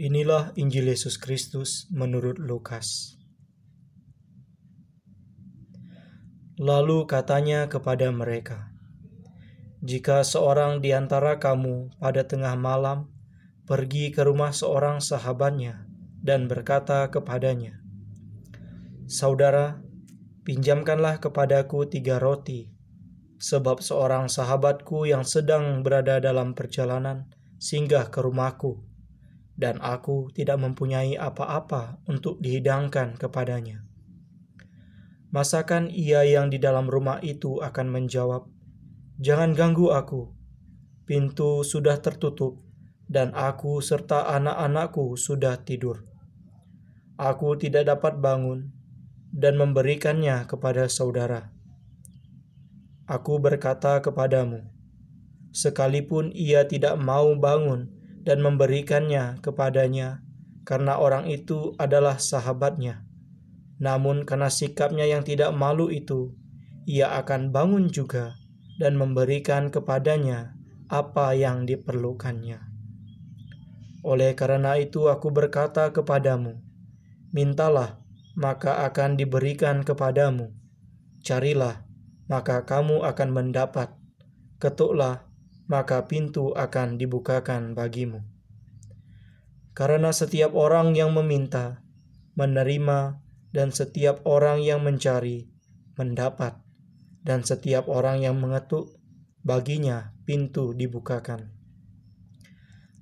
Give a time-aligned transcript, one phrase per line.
[0.00, 3.20] Inilah Injil Yesus Kristus menurut Lukas.
[6.56, 8.72] Lalu katanya kepada mereka,
[9.84, 13.12] "Jika seorang di antara kamu pada tengah malam
[13.68, 15.84] pergi ke rumah seorang sahabatnya
[16.24, 17.84] dan berkata kepadanya,
[19.04, 19.84] 'Saudara,
[20.48, 22.72] pinjamkanlah kepadaku tiga roti,
[23.36, 27.28] sebab seorang sahabatku yang sedang berada dalam perjalanan
[27.60, 28.89] singgah ke rumahku.'
[29.60, 33.84] Dan aku tidak mempunyai apa-apa untuk dihidangkan kepadanya.
[35.30, 38.48] Masakan ia yang di dalam rumah itu akan menjawab,
[39.20, 40.32] "Jangan ganggu aku,
[41.04, 42.64] pintu sudah tertutup,
[43.04, 46.08] dan aku serta anak-anakku sudah tidur.
[47.20, 48.72] Aku tidak dapat bangun
[49.28, 51.52] dan memberikannya kepada saudara."
[53.04, 54.64] Aku berkata kepadamu,
[55.52, 60.20] sekalipun ia tidak mau bangun dan memberikannya kepadanya,
[60.68, 63.04] karena orang itu adalah sahabatnya.
[63.80, 66.36] Namun, karena sikapnya yang tidak malu itu,
[66.84, 68.36] ia akan bangun juga
[68.76, 70.56] dan memberikan kepadanya
[70.90, 72.60] apa yang diperlukannya.
[74.04, 76.60] Oleh karena itu, aku berkata kepadamu:
[77.32, 78.00] "Mintalah,
[78.36, 80.52] maka akan diberikan kepadamu;
[81.20, 81.84] carilah,
[82.28, 83.92] maka kamu akan mendapat;
[84.56, 85.29] ketuklah,
[85.70, 88.26] maka pintu akan dibukakan bagimu.
[89.70, 91.86] Karena setiap orang yang meminta,
[92.34, 93.22] menerima,
[93.54, 95.46] dan setiap orang yang mencari,
[95.94, 96.58] mendapat,
[97.22, 98.98] dan setiap orang yang mengetuk,
[99.46, 101.54] baginya pintu dibukakan.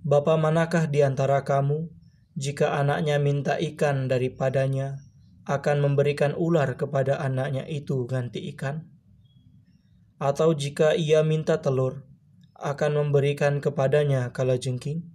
[0.04, 1.88] Bapa manakah di antara kamu,
[2.36, 5.00] jika anaknya minta ikan daripadanya,
[5.48, 8.84] akan memberikan ular kepada anaknya itu ganti ikan?
[10.20, 12.07] Atau jika ia minta telur,
[12.58, 15.06] akan memberikan kepadanya kala jengking?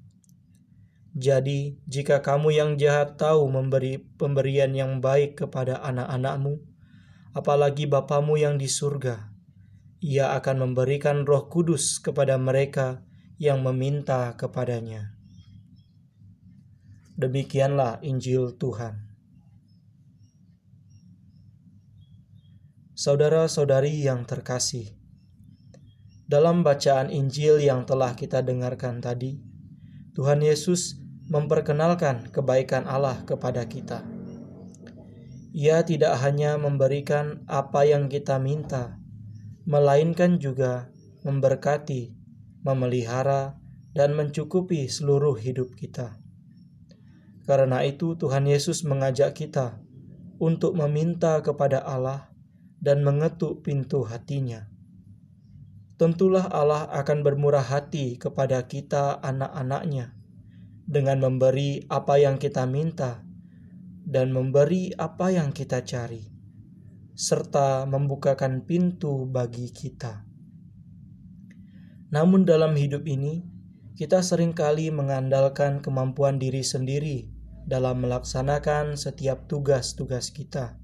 [1.13, 6.58] Jadi, jika kamu yang jahat tahu memberi pemberian yang baik kepada anak-anakmu,
[7.38, 9.30] apalagi Bapamu yang di surga,
[10.02, 13.05] ia akan memberikan roh kudus kepada mereka
[13.37, 15.14] yang meminta kepadanya.
[17.14, 19.05] Demikianlah Injil Tuhan.
[22.98, 25.02] Saudara-saudari yang terkasih,
[26.33, 29.38] dalam bacaan Injil yang telah kita dengarkan tadi,
[30.17, 30.98] Tuhan Yesus
[31.30, 34.02] memperkenalkan kebaikan Allah kepada kita.
[35.54, 38.98] Ia tidak hanya memberikan apa yang kita minta,
[39.70, 40.89] melainkan juga
[41.21, 42.17] memberkati,
[42.65, 43.54] memelihara,
[43.94, 46.17] dan mencukupi seluruh hidup kita.
[47.45, 49.77] Karena itu, Tuhan Yesus mengajak kita
[50.42, 52.33] untuk meminta kepada Allah
[52.82, 54.73] dan mengetuk pintu hatinya
[56.03, 60.11] tentulah Allah akan bermurah hati kepada kita anak-anaknya
[60.83, 63.23] dengan memberi apa yang kita minta
[64.03, 66.27] dan memberi apa yang kita cari,
[67.15, 70.27] serta membukakan pintu bagi kita.
[72.11, 73.47] Namun dalam hidup ini,
[73.95, 77.31] kita sering kali mengandalkan kemampuan diri sendiri
[77.64, 80.75] dalam melaksanakan setiap tugas-tugas kita.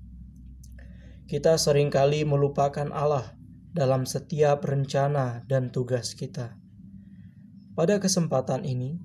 [1.27, 3.35] Kita sering kali melupakan Allah
[3.69, 6.57] dalam setiap rencana dan tugas kita.
[7.77, 8.97] Pada kesempatan ini,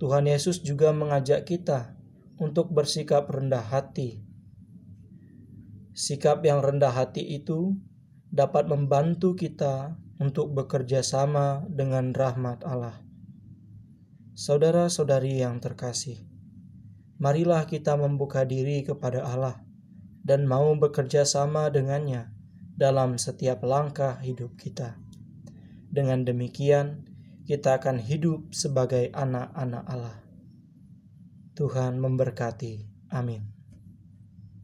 [0.00, 1.96] Tuhan Yesus juga mengajak kita
[2.40, 4.24] untuk bersikap rendah hati.
[5.96, 7.76] Sikap yang rendah hati itu
[8.28, 13.00] dapat membantu kita untuk bekerja sama dengan rahmat Allah.
[14.36, 16.28] Saudara-saudari yang terkasih,
[17.16, 19.64] marilah kita membuka diri kepada Allah
[20.20, 22.35] dan mau bekerja sama dengannya
[22.76, 25.00] dalam setiap langkah hidup kita.
[25.88, 27.08] Dengan demikian,
[27.48, 30.16] kita akan hidup sebagai anak-anak Allah.
[31.56, 32.84] Tuhan memberkati.
[33.08, 33.55] Amin.